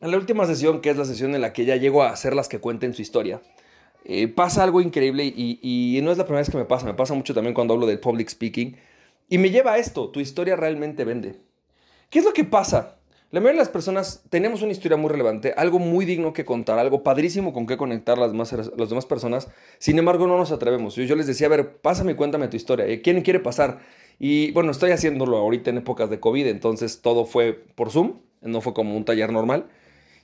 en 0.00 0.10
la 0.10 0.16
última 0.16 0.46
sesión, 0.46 0.80
que 0.80 0.90
es 0.90 0.96
la 0.96 1.04
sesión 1.04 1.34
en 1.34 1.42
la 1.42 1.52
que 1.52 1.66
ya 1.66 1.76
llego 1.76 2.02
a 2.02 2.10
hacer 2.10 2.34
las 2.34 2.48
que 2.48 2.60
cuenten 2.60 2.94
su 2.94 3.02
historia, 3.02 3.42
eh, 4.04 4.26
pasa 4.28 4.62
algo 4.62 4.80
increíble 4.80 5.24
y, 5.24 5.60
y 5.62 6.00
no 6.00 6.12
es 6.12 6.18
la 6.18 6.24
primera 6.24 6.40
vez 6.40 6.50
que 6.50 6.56
me 6.56 6.64
pasa, 6.64 6.86
me 6.86 6.94
pasa 6.94 7.12
mucho 7.12 7.34
también 7.34 7.54
cuando 7.54 7.74
hablo 7.74 7.86
del 7.86 8.00
public 8.00 8.28
speaking 8.30 8.76
y 9.28 9.38
me 9.38 9.50
lleva 9.50 9.72
a 9.72 9.78
esto, 9.78 10.10
tu 10.10 10.20
historia 10.20 10.56
realmente 10.56 11.04
vende. 11.04 11.40
¿Qué 12.10 12.20
es 12.20 12.24
lo 12.24 12.32
que 12.32 12.44
pasa? 12.44 12.96
La 13.32 13.40
mayoría 13.40 13.58
de 13.58 13.64
las 13.64 13.72
personas 13.72 14.22
tenemos 14.30 14.62
una 14.62 14.70
historia 14.70 14.96
muy 14.96 15.10
relevante, 15.10 15.52
algo 15.56 15.80
muy 15.80 16.04
digno 16.04 16.32
que 16.32 16.44
contar, 16.44 16.78
algo 16.78 17.02
padrísimo 17.02 17.52
con 17.52 17.66
que 17.66 17.76
conectar 17.76 18.16
las, 18.18 18.32
más, 18.32 18.52
las 18.52 18.88
demás 18.88 19.04
personas. 19.04 19.48
Sin 19.78 19.98
embargo, 19.98 20.28
no 20.28 20.38
nos 20.38 20.52
atrevemos. 20.52 20.94
Yo, 20.94 21.02
yo 21.02 21.16
les 21.16 21.26
decía, 21.26 21.48
a 21.48 21.50
ver, 21.50 21.78
pásame 21.78 22.12
y 22.12 22.14
cuéntame 22.14 22.46
tu 22.46 22.56
historia. 22.56 22.86
¿Quién 23.02 23.20
quiere 23.22 23.40
pasar? 23.40 23.80
Y 24.18 24.52
bueno, 24.52 24.70
estoy 24.70 24.92
haciéndolo 24.92 25.38
ahorita 25.38 25.70
en 25.70 25.78
épocas 25.78 26.08
de 26.08 26.20
COVID, 26.20 26.46
entonces 26.46 27.02
todo 27.02 27.26
fue 27.26 27.52
por 27.52 27.90
Zoom, 27.90 28.20
no 28.40 28.60
fue 28.60 28.72
como 28.72 28.96
un 28.96 29.04
taller 29.04 29.32
normal. 29.32 29.66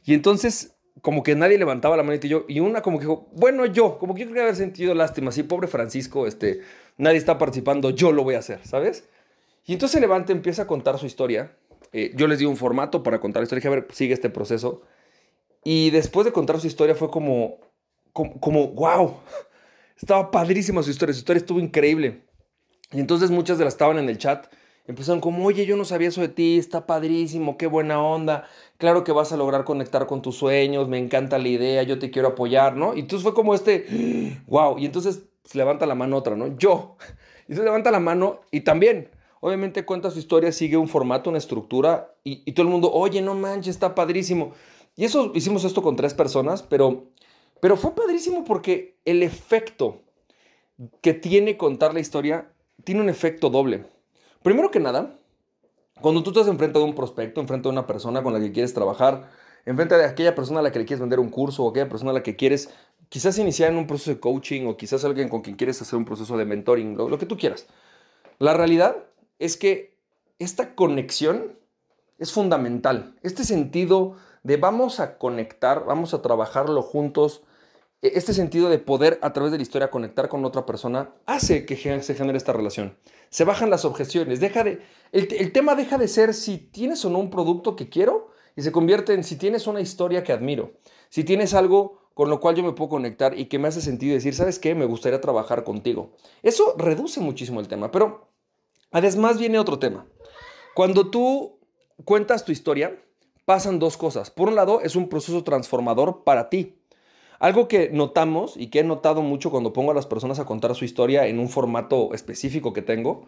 Y 0.04 0.14
entonces, 0.14 0.76
como 1.00 1.22
que 1.22 1.34
nadie 1.34 1.58
levantaba 1.58 1.96
la 1.96 2.02
manita 2.02 2.26
y 2.26 2.30
yo, 2.30 2.44
y 2.48 2.60
una 2.60 2.82
como 2.82 2.98
que 2.98 3.06
dijo, 3.06 3.28
bueno, 3.32 3.66
yo, 3.66 3.98
como 3.98 4.14
que 4.14 4.24
yo 4.24 4.30
creo 4.30 4.42
haber 4.42 4.56
sentido 4.56 4.94
lástima, 4.94 5.32
sí, 5.32 5.42
pobre 5.42 5.68
Francisco, 5.68 6.26
este, 6.26 6.60
nadie 6.96 7.18
está 7.18 7.38
participando, 7.38 7.90
yo 7.90 8.12
lo 8.12 8.22
voy 8.24 8.34
a 8.34 8.38
hacer, 8.40 8.60
¿sabes? 8.64 9.08
Y 9.64 9.72
entonces 9.72 9.94
se 9.94 10.00
levanta, 10.00 10.32
empieza 10.32 10.62
a 10.62 10.66
contar 10.66 10.98
su 10.98 11.06
historia 11.06 11.56
eh, 11.92 12.12
yo 12.14 12.26
les 12.26 12.38
di 12.38 12.46
un 12.46 12.56
formato 12.56 13.02
para 13.02 13.20
contar 13.20 13.40
la 13.40 13.44
historia. 13.44 13.60
Dije, 13.60 13.68
a 13.68 13.80
ver, 13.80 13.86
sigue 13.92 14.14
este 14.14 14.30
proceso. 14.30 14.82
Y 15.62 15.90
después 15.90 16.24
de 16.24 16.32
contar 16.32 16.58
su 16.60 16.66
historia 16.66 16.94
fue 16.94 17.10
como, 17.10 17.58
como, 18.12 18.40
como, 18.40 18.68
wow, 18.68 19.18
estaba 19.96 20.30
padrísima 20.30 20.82
su 20.82 20.90
historia, 20.90 21.12
su 21.12 21.20
historia 21.20 21.40
estuvo 21.40 21.60
increíble. 21.60 22.24
Y 22.92 23.00
entonces 23.00 23.30
muchas 23.30 23.58
de 23.58 23.64
las 23.64 23.74
estaban 23.74 23.98
en 23.98 24.08
el 24.08 24.18
chat, 24.18 24.46
empezaron 24.86 25.20
como, 25.20 25.44
oye, 25.46 25.66
yo 25.66 25.76
no 25.76 25.84
sabía 25.84 26.08
eso 26.08 26.20
de 26.20 26.28
ti, 26.28 26.58
está 26.58 26.86
padrísimo, 26.86 27.56
qué 27.56 27.66
buena 27.66 28.02
onda, 28.02 28.48
claro 28.78 29.04
que 29.04 29.12
vas 29.12 29.32
a 29.32 29.36
lograr 29.36 29.64
conectar 29.64 30.06
con 30.06 30.22
tus 30.22 30.36
sueños, 30.36 30.88
me 30.88 30.98
encanta 30.98 31.38
la 31.38 31.48
idea, 31.48 31.82
yo 31.82 31.98
te 31.98 32.10
quiero 32.10 32.28
apoyar, 32.28 32.76
¿no? 32.76 32.94
Y 32.94 33.00
entonces 33.00 33.22
fue 33.22 33.34
como 33.34 33.54
este, 33.54 34.40
wow, 34.46 34.78
y 34.78 34.86
entonces 34.86 35.24
se 35.44 35.58
levanta 35.58 35.86
la 35.86 35.94
mano 35.94 36.16
otra, 36.16 36.36
¿no? 36.36 36.56
Yo. 36.56 36.96
Y 37.48 37.56
se 37.56 37.64
levanta 37.64 37.90
la 37.90 37.98
mano 37.98 38.40
y 38.52 38.60
también 38.60 39.10
Obviamente 39.44 39.84
cuenta 39.84 40.12
su 40.12 40.20
historia, 40.20 40.52
sigue 40.52 40.76
un 40.76 40.86
formato, 40.86 41.28
una 41.28 41.40
estructura 41.40 42.14
y, 42.22 42.52
todo 42.52 42.64
el 42.64 42.70
mundo, 42.70 42.92
oye, 42.92 43.20
no 43.22 43.34
manches, 43.34 43.74
está 43.74 43.92
padrísimo. 43.92 44.52
Y 44.94 45.04
eso 45.04 45.32
hicimos 45.34 45.64
esto 45.64 45.82
con 45.82 45.96
tres 45.96 46.14
personas, 46.14 46.62
pero, 46.62 47.08
pero 47.60 47.76
fue 47.76 47.92
padrísimo 47.92 48.44
porque 48.44 49.00
el 49.04 49.24
efecto 49.24 50.00
que 51.00 51.12
tiene 51.12 51.56
contar 51.56 51.92
la 51.92 51.98
historia 51.98 52.52
tiene 52.84 53.00
un 53.00 53.08
efecto 53.08 53.50
doble. 53.50 53.84
Primero 54.42 54.70
que 54.70 54.80
nada, 54.80 55.18
cuando 56.00 56.22
tú 56.22 56.30
estás 56.30 56.48
enfrente 56.48 56.78
de 56.78 56.84
un 56.84 56.94
prospecto, 56.94 57.40
enfrente 57.40 57.68
de 57.68 57.72
una 57.72 57.86
persona 57.86 58.22
con 58.22 58.32
la 58.32 58.40
que 58.40 58.52
quieres 58.52 58.74
trabajar, 58.74 59.30
enfrente 59.66 59.96
de 59.96 60.04
aquella 60.04 60.34
persona 60.34 60.60
a 60.60 60.62
la 60.62 60.72
que 60.72 60.80
le 60.80 60.84
quieres 60.84 61.00
vender 61.00 61.20
un 61.20 61.30
curso 61.30 61.64
o 61.64 61.70
aquella 61.70 61.88
persona 61.88 62.10
a 62.10 62.14
la 62.14 62.22
que 62.22 62.34
quieres 62.34 62.70
quizás 63.08 63.38
iniciar 63.38 63.70
en 63.70 63.78
un 63.78 63.86
proceso 63.86 64.10
de 64.10 64.20
coaching 64.20 64.66
o 64.66 64.76
quizás 64.76 65.04
alguien 65.04 65.28
con 65.28 65.42
quien 65.42 65.56
quieres 65.56 65.80
hacer 65.82 65.96
un 65.96 66.04
proceso 66.04 66.36
de 66.36 66.44
mentoring, 66.44 66.96
lo 66.96 67.18
que 67.18 67.26
tú 67.26 67.36
quieras. 67.36 67.66
La 68.38 68.54
realidad 68.54 68.96
es 69.38 69.56
que 69.56 69.96
esta 70.38 70.74
conexión 70.74 71.58
es 72.18 72.32
fundamental. 72.32 73.14
Este 73.22 73.44
sentido 73.44 74.16
de 74.42 74.56
vamos 74.56 74.98
a 74.98 75.18
conectar, 75.18 75.84
vamos 75.84 76.14
a 76.14 76.22
trabajarlo 76.22 76.82
juntos, 76.82 77.42
este 78.02 78.34
sentido 78.34 78.68
de 78.68 78.78
poder 78.78 79.18
a 79.22 79.32
través 79.32 79.52
de 79.52 79.58
la 79.58 79.62
historia 79.62 79.90
conectar 79.90 80.28
con 80.28 80.44
otra 80.44 80.66
persona 80.66 81.14
hace 81.26 81.64
que 81.64 81.76
se 81.76 82.14
genere 82.14 82.36
esta 82.36 82.52
relación. 82.52 82.96
Se 83.30 83.44
bajan 83.44 83.70
las 83.70 83.84
objeciones, 83.84 84.40
deja 84.40 84.64
de, 84.64 84.82
el, 85.12 85.28
el, 85.32 85.52
tema 85.52 85.74
deja 85.74 85.96
de 85.96 86.08
ser 86.08 86.34
si 86.34 86.58
tienes 86.58 87.04
o 87.04 87.10
no 87.10 87.18
un 87.18 87.30
producto 87.30 87.76
que 87.76 87.88
quiero 87.88 88.30
y 88.56 88.62
se 88.62 88.72
convierte 88.72 89.14
en 89.14 89.24
si 89.24 89.36
tienes 89.36 89.66
una 89.66 89.80
historia 89.80 90.22
que 90.22 90.32
admiro, 90.32 90.72
si 91.08 91.24
tienes 91.24 91.54
algo 91.54 92.02
con 92.12 92.28
lo 92.28 92.40
cual 92.40 92.56
yo 92.56 92.62
me 92.62 92.72
puedo 92.72 92.90
conectar 92.90 93.38
y 93.38 93.46
que 93.46 93.58
me 93.58 93.68
hace 93.68 93.80
sentido 93.80 94.14
decir, 94.14 94.34
¿sabes 94.34 94.58
qué? 94.58 94.74
Me 94.74 94.84
gustaría 94.84 95.20
trabajar 95.20 95.64
contigo. 95.64 96.12
Eso 96.42 96.74
reduce 96.76 97.20
muchísimo 97.20 97.60
el 97.60 97.68
tema, 97.68 97.90
pero 97.90 98.32
Además 98.92 99.38
viene 99.38 99.58
otro 99.58 99.78
tema. 99.78 100.06
Cuando 100.74 101.10
tú 101.10 101.58
cuentas 102.04 102.44
tu 102.44 102.52
historia, 102.52 103.02
pasan 103.46 103.78
dos 103.78 103.96
cosas. 103.96 104.30
Por 104.30 104.48
un 104.48 104.54
lado, 104.54 104.82
es 104.82 104.94
un 104.94 105.08
proceso 105.08 105.42
transformador 105.42 106.24
para 106.24 106.50
ti. 106.50 106.78
Algo 107.42 107.66
que 107.66 107.90
notamos 107.92 108.54
y 108.56 108.68
que 108.68 108.78
he 108.78 108.84
notado 108.84 109.20
mucho 109.20 109.50
cuando 109.50 109.72
pongo 109.72 109.90
a 109.90 109.94
las 109.94 110.06
personas 110.06 110.38
a 110.38 110.44
contar 110.44 110.76
su 110.76 110.84
historia 110.84 111.26
en 111.26 111.40
un 111.40 111.48
formato 111.48 112.14
específico 112.14 112.72
que 112.72 112.82
tengo, 112.82 113.26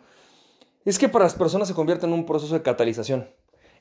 es 0.84 1.00
que 1.00 1.08
para 1.08 1.24
las 1.24 1.34
personas 1.34 1.66
se 1.66 1.74
convierte 1.74 2.06
en 2.06 2.12
un 2.12 2.24
proceso 2.24 2.54
de 2.54 2.62
catalización. 2.62 3.28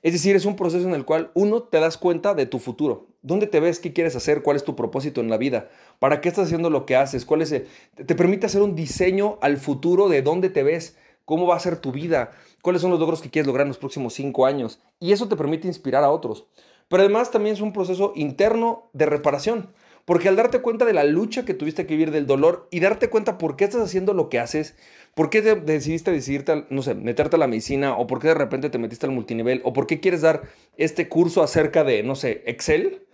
Es 0.02 0.14
decir, 0.14 0.36
es 0.36 0.46
un 0.46 0.56
proceso 0.56 0.88
en 0.88 0.96
el 0.96 1.06
cual 1.06 1.30
uno 1.36 1.62
te 1.62 1.80
das 1.80 2.00
cuenta 2.00 2.34
de 2.34 2.48
tu 2.48 2.58
futuro. 2.58 3.10
¿Dónde 3.22 3.46
te 3.46 3.60
ves? 3.60 3.78
¿Qué 3.78 3.94
quieres 3.94 4.16
hacer? 4.16 4.42
¿Cuál 4.42 4.58
es 4.58 4.64
tu 4.64 4.76
propósito 4.76 5.22
en 5.22 5.30
la 5.30 5.38
vida? 5.38 5.70
¿Para 6.00 6.20
qué 6.20 6.30
estás 6.30 6.46
haciendo 6.48 6.72
lo 6.72 6.88
que 6.88 6.96
haces? 6.96 7.26
¿Cuál 7.26 7.44
es 7.44 7.52
te 7.52 8.16
permite 8.16 8.48
hacer 8.48 8.64
un 8.64 8.74
diseño 8.74 9.38
al 9.40 9.58
futuro 9.58 10.10
de 10.10 10.24
dónde 10.24 10.50
te 10.50 10.64
ves 10.64 10.98
cómo 11.26 11.46
va 11.46 11.58
a 11.58 11.60
ser 11.60 11.78
tu 11.78 11.92
vida, 11.92 12.32
cuáles 12.64 12.82
son 12.82 12.90
los 12.90 13.00
logros 13.00 13.22
que 13.22 13.30
quieres 13.30 13.46
lograr 13.46 13.66
en 13.66 13.70
los 13.70 13.78
próximos 13.78 14.16
cinco 14.16 14.48
años. 14.48 14.82
Y 15.00 15.12
eso 15.12 15.28
te 15.28 15.36
permite 15.36 15.68
inspirar 15.68 16.04
a 16.04 16.10
otros. 16.10 16.48
Pero 16.88 17.04
además 17.04 17.30
también 17.30 17.54
es 17.54 17.62
un 17.62 17.72
proceso 17.72 18.14
interno 18.16 18.90
de 18.94 19.06
reparación. 19.06 19.70
Porque 20.06 20.28
al 20.28 20.36
darte 20.36 20.60
cuenta 20.60 20.86
de 20.86 20.94
la 20.94 21.06
lucha 21.06 21.46
que 21.46 21.54
tuviste 21.54 21.86
que 21.86 21.94
vivir, 21.94 22.12
del 22.12 22.28
dolor, 22.28 22.68
y 22.72 22.80
darte 22.82 23.10
cuenta 23.10 23.38
por 23.38 23.56
qué 23.56 23.64
estás 23.64 23.82
haciendo 23.82 24.14
lo 24.14 24.30
que 24.30 24.40
haces, 24.40 24.76
por 25.16 25.30
qué 25.30 25.42
decidiste 25.42 26.12
decidirte, 26.12 26.66
no 26.70 26.82
sé, 26.82 26.96
meterte 26.96 27.38
a 27.38 27.40
la 27.40 27.48
medicina, 27.48 27.96
o 27.96 28.06
por 28.06 28.20
qué 28.20 28.28
de 28.28 28.34
repente 28.34 28.70
te 28.70 28.80
metiste 28.80 29.06
al 29.06 29.14
multinivel, 29.14 29.62
o 29.64 29.72
por 29.72 29.88
qué 29.88 30.00
quieres 30.00 30.22
dar 30.22 30.44
este 30.76 31.08
curso 31.08 31.42
acerca 31.42 31.84
de, 31.84 32.04
no 32.04 32.16
sé, 32.16 32.44
Excel, 32.46 33.06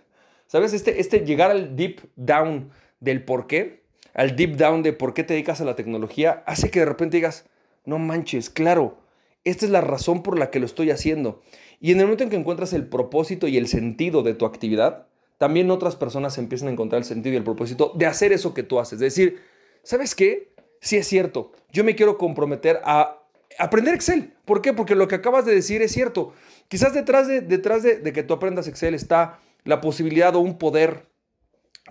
¿sabes? 0.46 0.72
Este, 0.72 1.00
este 1.00 1.20
llegar 1.20 1.52
al 1.52 1.76
deep 1.76 2.00
down 2.16 2.70
del 2.98 3.24
por 3.24 3.46
qué, 3.46 3.82
al 4.14 4.34
deep 4.34 4.56
down 4.56 4.82
de 4.82 4.92
por 4.92 5.14
qué 5.14 5.22
te 5.22 5.34
dedicas 5.34 5.60
a 5.60 5.64
la 5.64 5.76
tecnología, 5.76 6.42
hace 6.46 6.70
que 6.70 6.80
de 6.80 6.86
repente 6.86 7.18
digas, 7.18 7.46
no 7.84 7.98
manches, 7.98 8.50
claro, 8.50 8.98
esta 9.44 9.64
es 9.64 9.70
la 9.70 9.80
razón 9.80 10.22
por 10.22 10.38
la 10.38 10.50
que 10.50 10.58
lo 10.58 10.66
estoy 10.66 10.90
haciendo. 10.90 11.40
Y 11.80 11.92
en 11.92 12.00
el 12.00 12.06
momento 12.06 12.24
en 12.24 12.30
que 12.30 12.36
encuentras 12.36 12.72
el 12.72 12.86
propósito 12.88 13.48
y 13.48 13.56
el 13.56 13.68
sentido 13.68 14.22
de 14.22 14.34
tu 14.34 14.44
actividad, 14.44 15.06
también 15.40 15.70
otras 15.70 15.96
personas 15.96 16.36
empiezan 16.36 16.68
a 16.68 16.72
encontrar 16.72 16.98
el 16.98 17.06
sentido 17.06 17.32
y 17.32 17.38
el 17.38 17.44
propósito 17.44 17.92
de 17.94 18.04
hacer 18.04 18.30
eso 18.30 18.52
que 18.52 18.62
tú 18.62 18.78
haces. 18.78 18.96
Es 18.96 19.00
decir, 19.00 19.40
¿sabes 19.82 20.14
qué? 20.14 20.52
Sí 20.82 20.98
es 20.98 21.08
cierto, 21.08 21.52
yo 21.72 21.82
me 21.82 21.96
quiero 21.96 22.18
comprometer 22.18 22.78
a 22.84 23.22
aprender 23.58 23.94
Excel. 23.94 24.34
¿Por 24.44 24.60
qué? 24.60 24.74
Porque 24.74 24.94
lo 24.94 25.08
que 25.08 25.14
acabas 25.14 25.46
de 25.46 25.54
decir 25.54 25.80
es 25.80 25.92
cierto. 25.92 26.34
Quizás 26.68 26.92
detrás 26.92 27.26
de, 27.26 27.40
detrás 27.40 27.82
de, 27.82 28.02
que 28.12 28.22
tú 28.22 28.34
aprendas 28.34 28.68
Excel 28.68 28.94
está 28.94 29.38
la 29.64 29.80
posibilidad 29.80 30.36
o 30.36 30.40
un 30.40 30.58
poder 30.58 31.06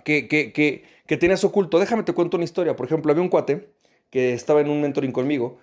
que, 0.04 0.28
que, 0.28 0.52
que, 0.52 0.84
que 1.08 1.16
tienes 1.16 1.42
oculto. 1.42 1.80
Déjame 1.80 2.04
te 2.04 2.12
cuento 2.12 2.36
una 2.36 2.44
historia. 2.44 2.76
Por 2.76 2.86
ejemplo, 2.86 3.10
había 3.10 3.22
un 3.22 3.30
cuate 3.30 3.72
que 4.10 4.32
estaba 4.32 4.60
en 4.60 4.70
un 4.70 4.80
mentoring 4.80 5.10
conmigo 5.10 5.58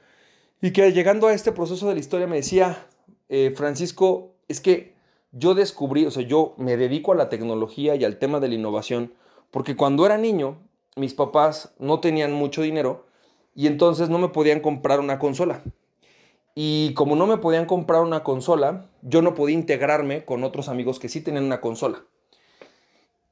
y 0.62 0.72
que 0.72 0.91
llegando 0.91 1.27
a 1.27 1.34
este 1.34 1.53
proceso 1.53 1.88
de 1.88 1.94
la 1.94 2.01
historia 2.01 2.27
me 2.27 2.36
decía, 2.36 2.86
eh, 3.29 3.53
Francisco, 3.56 4.36
es 4.50 4.60
que 4.60 4.97
yo 5.32 5.56
descubrí, 5.56 6.06
o 6.06 6.12
sea, 6.12 6.24
yo 6.24 6.54
me 6.58 6.78
dedico 6.78 7.12
a 7.12 7.16
la 7.16 7.30
tecnología 7.30 7.96
y 7.96 8.04
al 8.04 8.18
tema 8.18 8.40
de 8.40 8.50
la 8.50 8.56
innovación, 8.56 9.14
porque 9.52 9.76
cuando 9.76 10.06
era 10.06 10.18
niño, 10.18 10.58
mis 10.96 11.14
papás 11.14 11.74
no 11.80 12.00
tenían 12.00 12.34
mucho 12.34 12.62
dinero 12.62 13.06
y 13.56 13.68
entonces 13.68 14.10
no 14.10 14.20
me 14.20 14.30
podían 14.30 14.60
comprar 14.60 15.00
una 15.00 15.20
consola. 15.20 15.64
Y 16.56 16.94
como 16.96 17.16
no 17.16 17.28
me 17.28 17.38
podían 17.38 17.66
comprar 17.66 18.02
una 18.02 18.24
consola, 18.24 18.90
yo 19.04 19.22
no 19.22 19.36
podía 19.36 19.56
integrarme 19.56 20.26
con 20.26 20.44
otros 20.44 20.70
amigos 20.70 20.98
que 20.98 21.08
sí 21.08 21.22
tenían 21.22 21.44
una 21.44 21.62
consola. 21.62 22.04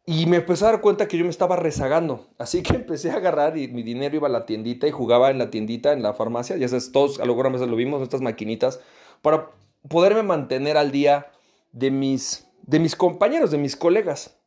Y 0.05 0.27
me 0.27 0.37
empecé 0.37 0.65
a 0.65 0.71
dar 0.71 0.81
cuenta 0.81 1.07
que 1.07 1.17
yo 1.17 1.23
me 1.23 1.31
estaba 1.31 1.55
rezagando. 1.55 2.27
Así 2.37 2.61
que 2.61 2.73
empecé 2.75 3.09
a 3.09 3.15
agarrar 3.15 3.57
y 3.57 3.67
mi 3.67 3.81
dinero 3.81 4.15
iba 4.15 4.27
a 4.27 4.31
la 4.31 4.45
tiendita 4.45 4.87
y 4.87 4.91
jugaba 4.91 5.31
en 5.31 5.39
la 5.39 5.49
tiendita, 5.49 5.93
en 5.93 6.03
la 6.03 6.13
farmacia. 6.13 6.57
Ya 6.57 6.67
sabes, 6.67 6.91
todos 6.91 7.19
a 7.19 7.25
lo 7.25 7.33
mejor 7.33 7.47
a 7.47 7.49
veces 7.49 7.67
lo 7.67 7.75
vimos, 7.75 8.03
estas 8.03 8.21
maquinitas, 8.21 8.79
para 9.23 9.49
poderme 9.89 10.21
mantener 10.21 10.77
al 10.77 10.91
día 10.91 11.31
de 11.75 11.91
mis, 11.91 12.47
de 12.63 12.79
mis 12.79 12.95
compañeros, 12.95 13.51
de 13.51 13.57
mis 13.57 13.75
colegas. 13.75 14.37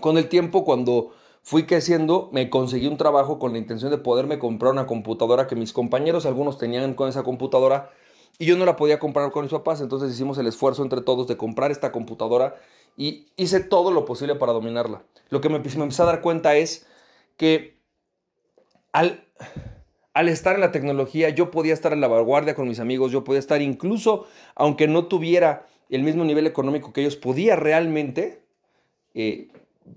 Con 0.00 0.16
el 0.18 0.28
tiempo, 0.28 0.64
cuando 0.64 1.10
fui 1.42 1.66
creciendo, 1.66 2.30
me 2.32 2.48
conseguí 2.48 2.86
un 2.86 2.96
trabajo 2.96 3.38
con 3.38 3.52
la 3.52 3.58
intención 3.58 3.90
de 3.90 3.98
poderme 3.98 4.38
comprar 4.38 4.72
una 4.72 4.86
computadora 4.86 5.46
que 5.46 5.56
mis 5.56 5.74
compañeros, 5.74 6.24
algunos 6.24 6.58
tenían 6.58 6.94
con 6.94 7.08
esa 7.08 7.22
computadora, 7.22 7.90
y 8.38 8.46
yo 8.46 8.56
no 8.56 8.64
la 8.64 8.76
podía 8.76 8.98
comprar 8.98 9.30
con 9.30 9.44
mis 9.44 9.52
papás. 9.52 9.80
Entonces 9.82 10.10
hicimos 10.10 10.38
el 10.38 10.46
esfuerzo 10.46 10.82
entre 10.82 11.02
todos 11.02 11.28
de 11.28 11.36
comprar 11.36 11.70
esta 11.70 11.92
computadora 11.92 12.56
y 12.96 13.26
hice 13.36 13.60
todo 13.60 13.90
lo 13.90 14.06
posible 14.06 14.34
para 14.34 14.52
dominarla. 14.52 15.04
Lo 15.28 15.40
que 15.40 15.50
me, 15.50 15.56
empecé 15.56 16.02
a 16.02 16.06
dar 16.06 16.22
cuenta 16.22 16.56
es 16.56 16.86
que 17.36 17.78
al, 18.92 19.28
al 20.14 20.28
estar 20.30 20.54
en 20.54 20.62
la 20.62 20.72
tecnología 20.72 21.28
yo 21.28 21.50
podía 21.50 21.74
estar 21.74 21.92
en 21.92 22.00
la 22.00 22.08
vanguardia 22.08 22.54
con 22.54 22.66
mis 22.66 22.80
amigos, 22.80 23.12
yo 23.12 23.22
podía 23.22 23.38
estar 23.38 23.60
incluso, 23.60 24.26
aunque 24.56 24.88
no 24.88 25.06
tuviera 25.06 25.66
el 25.90 26.02
mismo 26.02 26.24
nivel 26.24 26.46
económico 26.46 26.92
que 26.92 27.02
ellos, 27.02 27.16
podía 27.16 27.56
realmente 27.56 28.42
eh, 29.14 29.48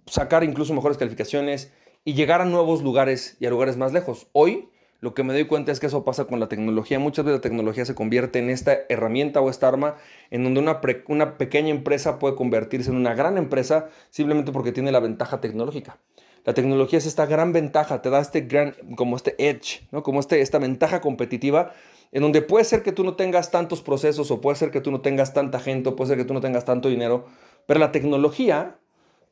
sacar 0.06 0.44
incluso 0.44 0.74
mejores 0.74 0.98
calificaciones 0.98 1.72
y 2.04 2.14
llegar 2.14 2.42
a 2.42 2.46
nuevos 2.46 2.84
lugares 2.84 3.38
y 3.40 3.46
a 3.46 3.50
lugares 3.50 3.78
más 3.78 3.94
lejos. 3.94 4.28
Hoy 4.32 4.70
lo 5.00 5.14
que 5.14 5.24
me 5.24 5.34
doy 5.34 5.46
cuenta 5.46 5.72
es 5.72 5.80
que 5.80 5.88
eso 5.88 6.04
pasa 6.04 6.26
con 6.26 6.40
la 6.40 6.50
tecnología. 6.50 6.98
Muchas 7.00 7.26
veces 7.26 7.40
la 7.40 7.42
tecnología 7.42 7.86
se 7.86 7.96
convierte 7.96 8.40
en 8.40 8.50
esta 8.50 8.80
herramienta 8.90 9.42
o 9.42 9.50
esta 9.50 9.68
arma 9.68 9.96
en 10.32 10.44
donde 10.44 10.60
una, 10.60 10.82
una 11.08 11.38
pequeña 11.38 11.70
empresa 11.70 12.18
puede 12.18 12.36
convertirse 12.36 12.90
en 12.90 12.96
una 12.96 13.14
gran 13.14 13.38
empresa 13.38 13.90
simplemente 14.10 14.52
porque 14.52 14.72
tiene 14.72 14.92
la 14.92 15.00
ventaja 15.00 15.40
tecnológica. 15.40 16.00
La 16.48 16.54
tecnología 16.54 16.98
es 16.98 17.06
esta 17.06 17.26
gran 17.26 17.52
ventaja, 17.52 18.02
te 18.02 18.10
da 18.10 18.22
este 18.22 18.40
gran, 18.40 18.74
como 18.96 19.18
este 19.18 19.36
edge, 19.38 19.86
¿no? 19.92 20.02
como 20.02 20.22
este, 20.22 20.40
esta 20.40 20.60
ventaja 20.60 21.02
competitiva 21.02 21.74
en 22.14 22.22
donde 22.22 22.42
puede 22.42 22.64
ser 22.64 22.84
que 22.84 22.94
tú 22.94 23.04
no 23.04 23.18
tengas 23.18 23.52
tantos 23.52 23.82
procesos 23.82 24.32
o 24.32 24.40
puede 24.40 24.56
ser 24.56 24.72
que 24.72 24.80
tú 24.80 24.90
no 24.90 25.02
tengas 25.02 25.34
tanta 25.34 25.60
gente 25.60 25.90
o 25.90 25.98
puede 25.98 26.08
ser 26.08 26.18
que 26.18 26.24
tú 26.24 26.34
no 26.34 26.40
tengas 26.40 26.64
tanto 26.64 26.88
dinero, 26.88 27.26
pero 27.66 27.82
la 27.82 27.92
tecnología 27.92 28.78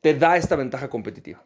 te 0.02 0.12
da 0.12 0.36
esta 0.36 0.56
ventaja 0.56 0.90
competitiva. 0.90 1.42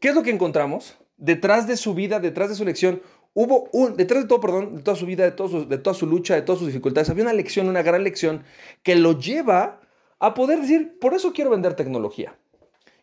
¿Qué 0.00 0.10
es 0.10 0.14
lo 0.14 0.22
que 0.22 0.30
encontramos? 0.30 0.96
Detrás 1.16 1.66
de 1.66 1.76
su 1.76 1.94
vida, 1.94 2.20
detrás 2.20 2.50
de 2.50 2.54
su 2.54 2.62
elección, 2.62 3.02
hubo 3.32 3.68
un, 3.72 3.96
detrás 3.96 4.22
de 4.22 4.28
todo, 4.28 4.40
perdón, 4.40 4.76
de 4.76 4.82
toda 4.82 4.96
su 4.96 5.06
vida, 5.06 5.28
de, 5.28 5.30
de 5.32 5.78
toda 5.78 5.94
su 5.94 6.06
lucha, 6.06 6.36
de 6.36 6.42
todas 6.42 6.60
sus 6.60 6.68
dificultades, 6.68 7.10
había 7.10 7.24
una 7.24 7.32
lección, 7.32 7.68
una 7.68 7.82
gran 7.82 8.04
lección 8.04 8.44
que 8.84 8.94
lo 8.94 9.18
lleva 9.18 9.80
a 10.20 10.34
poder 10.34 10.60
decir, 10.60 11.00
por 11.00 11.14
eso 11.14 11.32
quiero 11.32 11.50
vender 11.50 11.74
tecnología. 11.74 12.38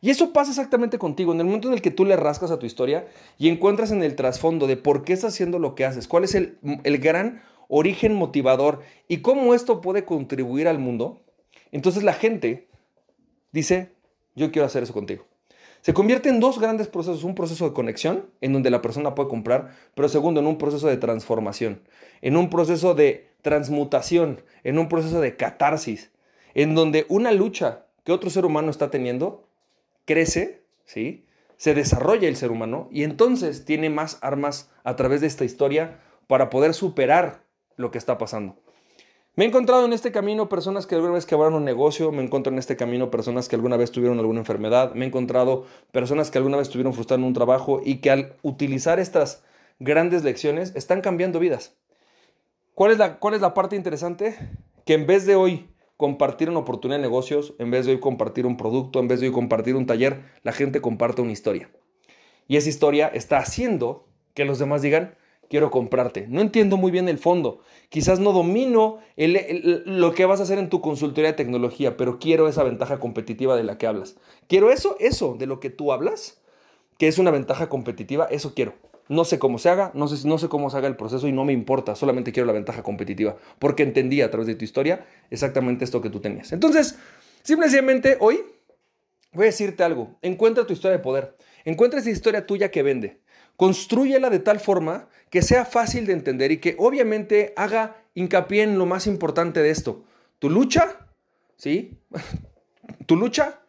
Y 0.01 0.09
eso 0.09 0.33
pasa 0.33 0.49
exactamente 0.49 0.97
contigo. 0.97 1.31
En 1.31 1.39
el 1.39 1.45
momento 1.45 1.67
en 1.67 1.75
el 1.75 1.81
que 1.81 1.91
tú 1.91 2.05
le 2.05 2.15
rascas 2.15 2.49
a 2.49 2.57
tu 2.57 2.65
historia 2.65 3.07
y 3.37 3.49
encuentras 3.49 3.91
en 3.91 4.01
el 4.01 4.15
trasfondo 4.15 4.65
de 4.65 4.75
por 4.75 5.03
qué 5.03 5.13
estás 5.13 5.33
haciendo 5.33 5.59
lo 5.59 5.75
que 5.75 5.85
haces, 5.85 6.07
cuál 6.07 6.23
es 6.23 6.33
el, 6.33 6.57
el 6.83 6.97
gran 6.97 7.43
origen 7.67 8.15
motivador 8.15 8.81
y 9.07 9.17
cómo 9.17 9.53
esto 9.53 9.79
puede 9.79 10.03
contribuir 10.03 10.67
al 10.67 10.79
mundo, 10.79 11.21
entonces 11.71 12.03
la 12.03 12.13
gente 12.13 12.67
dice, 13.51 13.93
yo 14.35 14.51
quiero 14.51 14.65
hacer 14.65 14.83
eso 14.83 14.93
contigo. 14.93 15.25
Se 15.81 15.93
convierte 15.93 16.29
en 16.29 16.39
dos 16.39 16.59
grandes 16.59 16.87
procesos, 16.87 17.23
un 17.23 17.33
proceso 17.33 17.65
de 17.67 17.73
conexión, 17.73 18.29
en 18.41 18.53
donde 18.53 18.69
la 18.69 18.81
persona 18.81 19.15
puede 19.15 19.29
comprar, 19.29 19.71
pero 19.95 20.09
segundo, 20.09 20.39
en 20.39 20.47
un 20.47 20.57
proceso 20.57 20.87
de 20.87 20.97
transformación, 20.97 21.81
en 22.21 22.37
un 22.37 22.49
proceso 22.49 22.93
de 22.93 23.29
transmutación, 23.41 24.43
en 24.63 24.77
un 24.77 24.89
proceso 24.89 25.21
de 25.21 25.37
catarsis, 25.37 26.11
en 26.53 26.75
donde 26.75 27.05
una 27.09 27.31
lucha 27.31 27.85
que 28.03 28.11
otro 28.11 28.29
ser 28.29 28.45
humano 28.45 28.69
está 28.69 28.91
teniendo 28.91 29.47
crece, 30.05 30.63
¿sí? 30.85 31.25
se 31.61 31.75
desarrolla 31.75 32.27
el 32.27 32.35
ser 32.35 32.49
humano 32.49 32.89
y 32.91 33.03
entonces 33.03 33.65
tiene 33.65 33.91
más 33.91 34.17
armas 34.21 34.71
a 34.83 34.95
través 34.95 35.21
de 35.21 35.27
esta 35.27 35.45
historia 35.45 35.99
para 36.25 36.49
poder 36.49 36.73
superar 36.73 37.45
lo 37.75 37.91
que 37.91 37.99
está 37.99 38.17
pasando. 38.17 38.55
Me 39.35 39.45
he 39.45 39.47
encontrado 39.47 39.85
en 39.85 39.93
este 39.93 40.11
camino 40.11 40.49
personas 40.49 40.87
que 40.87 40.95
alguna 40.95 41.13
vez 41.13 41.27
quebraron 41.27 41.53
un 41.53 41.63
negocio, 41.63 42.11
me 42.11 42.23
encuentro 42.23 42.51
en 42.51 42.57
este 42.57 42.75
camino 42.75 43.11
personas 43.11 43.47
que 43.47 43.55
alguna 43.55 43.77
vez 43.77 43.91
tuvieron 43.91 44.17
alguna 44.17 44.39
enfermedad, 44.39 44.95
me 44.95 45.05
he 45.05 45.07
encontrado 45.07 45.67
personas 45.91 46.31
que 46.31 46.39
alguna 46.39 46.57
vez 46.57 46.67
estuvieron 46.67 46.95
frustrando 46.95 47.27
un 47.27 47.33
trabajo 47.33 47.79
y 47.85 47.97
que 47.97 48.09
al 48.09 48.33
utilizar 48.41 48.99
estas 48.99 49.43
grandes 49.77 50.23
lecciones 50.23 50.73
están 50.75 51.01
cambiando 51.01 51.39
vidas. 51.39 51.77
¿Cuál 52.73 52.91
es 52.91 52.97
la, 52.97 53.19
cuál 53.19 53.35
es 53.35 53.41
la 53.41 53.53
parte 53.53 53.75
interesante? 53.75 54.35
Que 54.83 54.95
en 54.95 55.05
vez 55.05 55.27
de 55.27 55.35
hoy 55.35 55.69
compartir 56.01 56.49
una 56.49 56.57
oportunidad 56.57 56.97
de 56.97 57.03
negocios, 57.03 57.53
en 57.59 57.69
vez 57.69 57.85
de 57.85 57.91
hoy 57.91 57.99
compartir 57.99 58.47
un 58.47 58.57
producto, 58.57 58.99
en 58.99 59.07
vez 59.07 59.19
de 59.19 59.27
hoy 59.27 59.31
compartir 59.31 59.75
un 59.75 59.85
taller, 59.85 60.23
la 60.41 60.51
gente 60.51 60.81
comparte 60.81 61.21
una 61.21 61.31
historia. 61.31 61.69
Y 62.47 62.57
esa 62.57 62.69
historia 62.69 63.07
está 63.07 63.37
haciendo 63.37 64.07
que 64.33 64.43
los 64.43 64.57
demás 64.57 64.81
digan, 64.81 65.13
quiero 65.47 65.69
comprarte. 65.69 66.25
No 66.27 66.41
entiendo 66.41 66.75
muy 66.75 66.89
bien 66.89 67.07
el 67.07 67.19
fondo. 67.19 67.59
Quizás 67.89 68.19
no 68.19 68.31
domino 68.31 68.97
lo 69.15 70.13
que 70.13 70.25
vas 70.25 70.39
a 70.39 70.43
hacer 70.43 70.57
en 70.57 70.69
tu 70.69 70.81
consultoría 70.81 71.29
de 71.29 71.37
tecnología, 71.37 71.97
pero 71.97 72.17
quiero 72.17 72.47
esa 72.47 72.63
ventaja 72.63 72.99
competitiva 72.99 73.55
de 73.55 73.63
la 73.63 73.77
que 73.77 73.85
hablas. 73.85 74.15
Quiero 74.47 74.71
eso, 74.71 74.95
eso 74.99 75.35
de 75.37 75.45
lo 75.45 75.59
que 75.59 75.69
tú 75.69 75.93
hablas, 75.93 76.41
que 76.97 77.09
es 77.09 77.19
una 77.19 77.29
ventaja 77.29 77.69
competitiva, 77.69 78.25
eso 78.31 78.55
quiero. 78.55 78.73
No 79.11 79.25
sé 79.25 79.39
cómo 79.39 79.59
se 79.59 79.67
haga, 79.67 79.91
no 79.93 80.07
sé, 80.07 80.25
no 80.25 80.37
sé 80.37 80.47
cómo 80.47 80.69
se 80.69 80.77
haga 80.77 80.87
el 80.87 80.95
proceso 80.95 81.27
y 81.27 81.33
no 81.33 81.43
me 81.43 81.51
importa, 81.51 81.95
solamente 81.95 82.31
quiero 82.31 82.47
la 82.47 82.53
ventaja 82.53 82.81
competitiva, 82.81 83.35
porque 83.59 83.83
entendí 83.83 84.21
a 84.21 84.31
través 84.31 84.47
de 84.47 84.55
tu 84.55 84.63
historia 84.63 85.05
exactamente 85.29 85.83
esto 85.83 86.01
que 86.01 86.09
tú 86.09 86.21
tenías. 86.21 86.53
Entonces, 86.53 86.97
simplemente 87.43 88.15
hoy 88.21 88.39
voy 89.33 89.43
a 89.43 89.45
decirte 89.47 89.83
algo, 89.83 90.15
encuentra 90.21 90.65
tu 90.65 90.71
historia 90.71 90.95
de 90.95 91.03
poder, 91.03 91.35
encuentra 91.65 91.99
esa 91.99 92.09
historia 92.09 92.47
tuya 92.47 92.71
que 92.71 92.83
vende. 92.83 93.19
Construyela 93.57 94.29
de 94.29 94.39
tal 94.39 94.61
forma 94.61 95.09
que 95.29 95.41
sea 95.41 95.65
fácil 95.65 96.05
de 96.05 96.13
entender 96.13 96.53
y 96.53 96.59
que 96.59 96.77
obviamente 96.79 97.51
haga 97.57 97.97
hincapié 98.13 98.63
en 98.63 98.77
lo 98.77 98.85
más 98.85 99.07
importante 99.07 99.61
de 99.61 99.71
esto. 99.71 100.05
Tu 100.39 100.49
lucha, 100.49 101.07
¿sí? 101.57 101.99
Tu 103.07 103.17
lucha, 103.17 103.59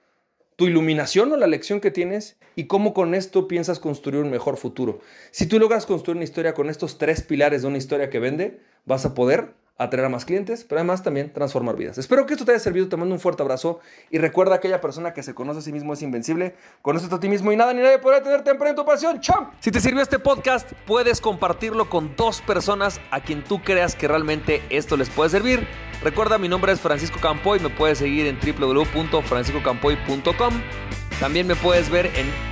tu 0.63 0.69
iluminación 0.69 1.33
o 1.33 1.37
la 1.37 1.49
lección 1.49 1.81
que 1.81 1.91
tienes 1.91 2.37
y 2.55 2.69
cómo 2.69 2.95
con 2.95 3.17
esto 3.17 3.49
piensas 3.49 3.81
construir 3.81 4.23
un 4.23 4.31
mejor 4.31 4.57
futuro. 4.57 5.01
Si 5.33 5.47
tú 5.47 5.59
logras 5.59 5.87
construir 5.87 6.15
una 6.15 6.23
historia 6.23 6.55
con 6.55 6.71
estos 6.71 6.99
tres 6.99 7.21
pilares 7.21 7.63
de 7.63 7.69
una 7.69 7.79
historia 7.79 8.11
que 8.11 8.21
vende, 8.21 8.61
vas 8.85 9.05
a 9.05 9.13
poder 9.13 9.55
atraer 9.79 10.07
a 10.07 10.09
más 10.09 10.25
clientes, 10.25 10.65
pero 10.65 10.81
además 10.81 11.03
también 11.03 11.31
transformar 11.33 11.77
vidas. 11.77 11.99
Espero 11.99 12.27
que 12.27 12.35
esto 12.35 12.45
te 12.45 12.53
haya 12.53 12.61
servido, 12.61 12.89
te 12.89 12.97
mando 12.97 13.15
un 13.15 13.21
fuerte 13.21 13.43
abrazo 13.43 13.81
y 14.11 14.19
recuerda 14.19 14.57
aquella 14.57 14.81
persona 14.81 15.13
que 15.13 15.23
se 15.23 15.35
conoce 15.35 15.61
a 15.61 15.63
sí 15.63 15.73
mismo 15.73 15.93
es 15.93 16.03
invencible, 16.03 16.55
conoce 16.83 17.13
a 17.13 17.21
ti 17.21 17.29
mismo 17.29 17.53
y 17.53 17.57
nada 17.57 17.75
ni 17.75 17.83
nadie 17.83 17.99
podrá 17.99 18.23
tenerte 18.23 18.51
en 18.51 18.77
tu 18.77 18.85
pasión. 18.85 19.21
¡Chao! 19.21 19.51
Si 19.61 19.71
te 19.71 19.81
sirvió 19.81 20.03
este 20.03 20.19
podcast, 20.19 20.73
puedes 20.87 21.21
compartirlo 21.21 21.89
con 21.91 22.17
dos 22.17 22.41
personas 22.43 23.01
a 23.11 23.21
quien 23.21 23.45
tú 23.45 23.63
creas 23.63 23.95
que 23.97 24.09
realmente 24.09 24.63
esto 24.71 24.97
les 24.97 25.11
puede 25.11 25.31
servir. 25.31 25.67
Recuerda, 26.03 26.39
mi 26.39 26.49
nombre 26.49 26.73
es 26.73 26.81
Francisco 26.81 27.21
Campoy, 27.21 27.61
me 27.61 27.71
puedes 27.71 27.99
seguir 27.99 28.27
en 28.27 28.39
www.franciscocampoy.com. 28.39 30.55
También 31.21 31.47
me 31.47 31.55
puedes 31.55 31.91
ver 31.91 32.07
en 32.07 32.52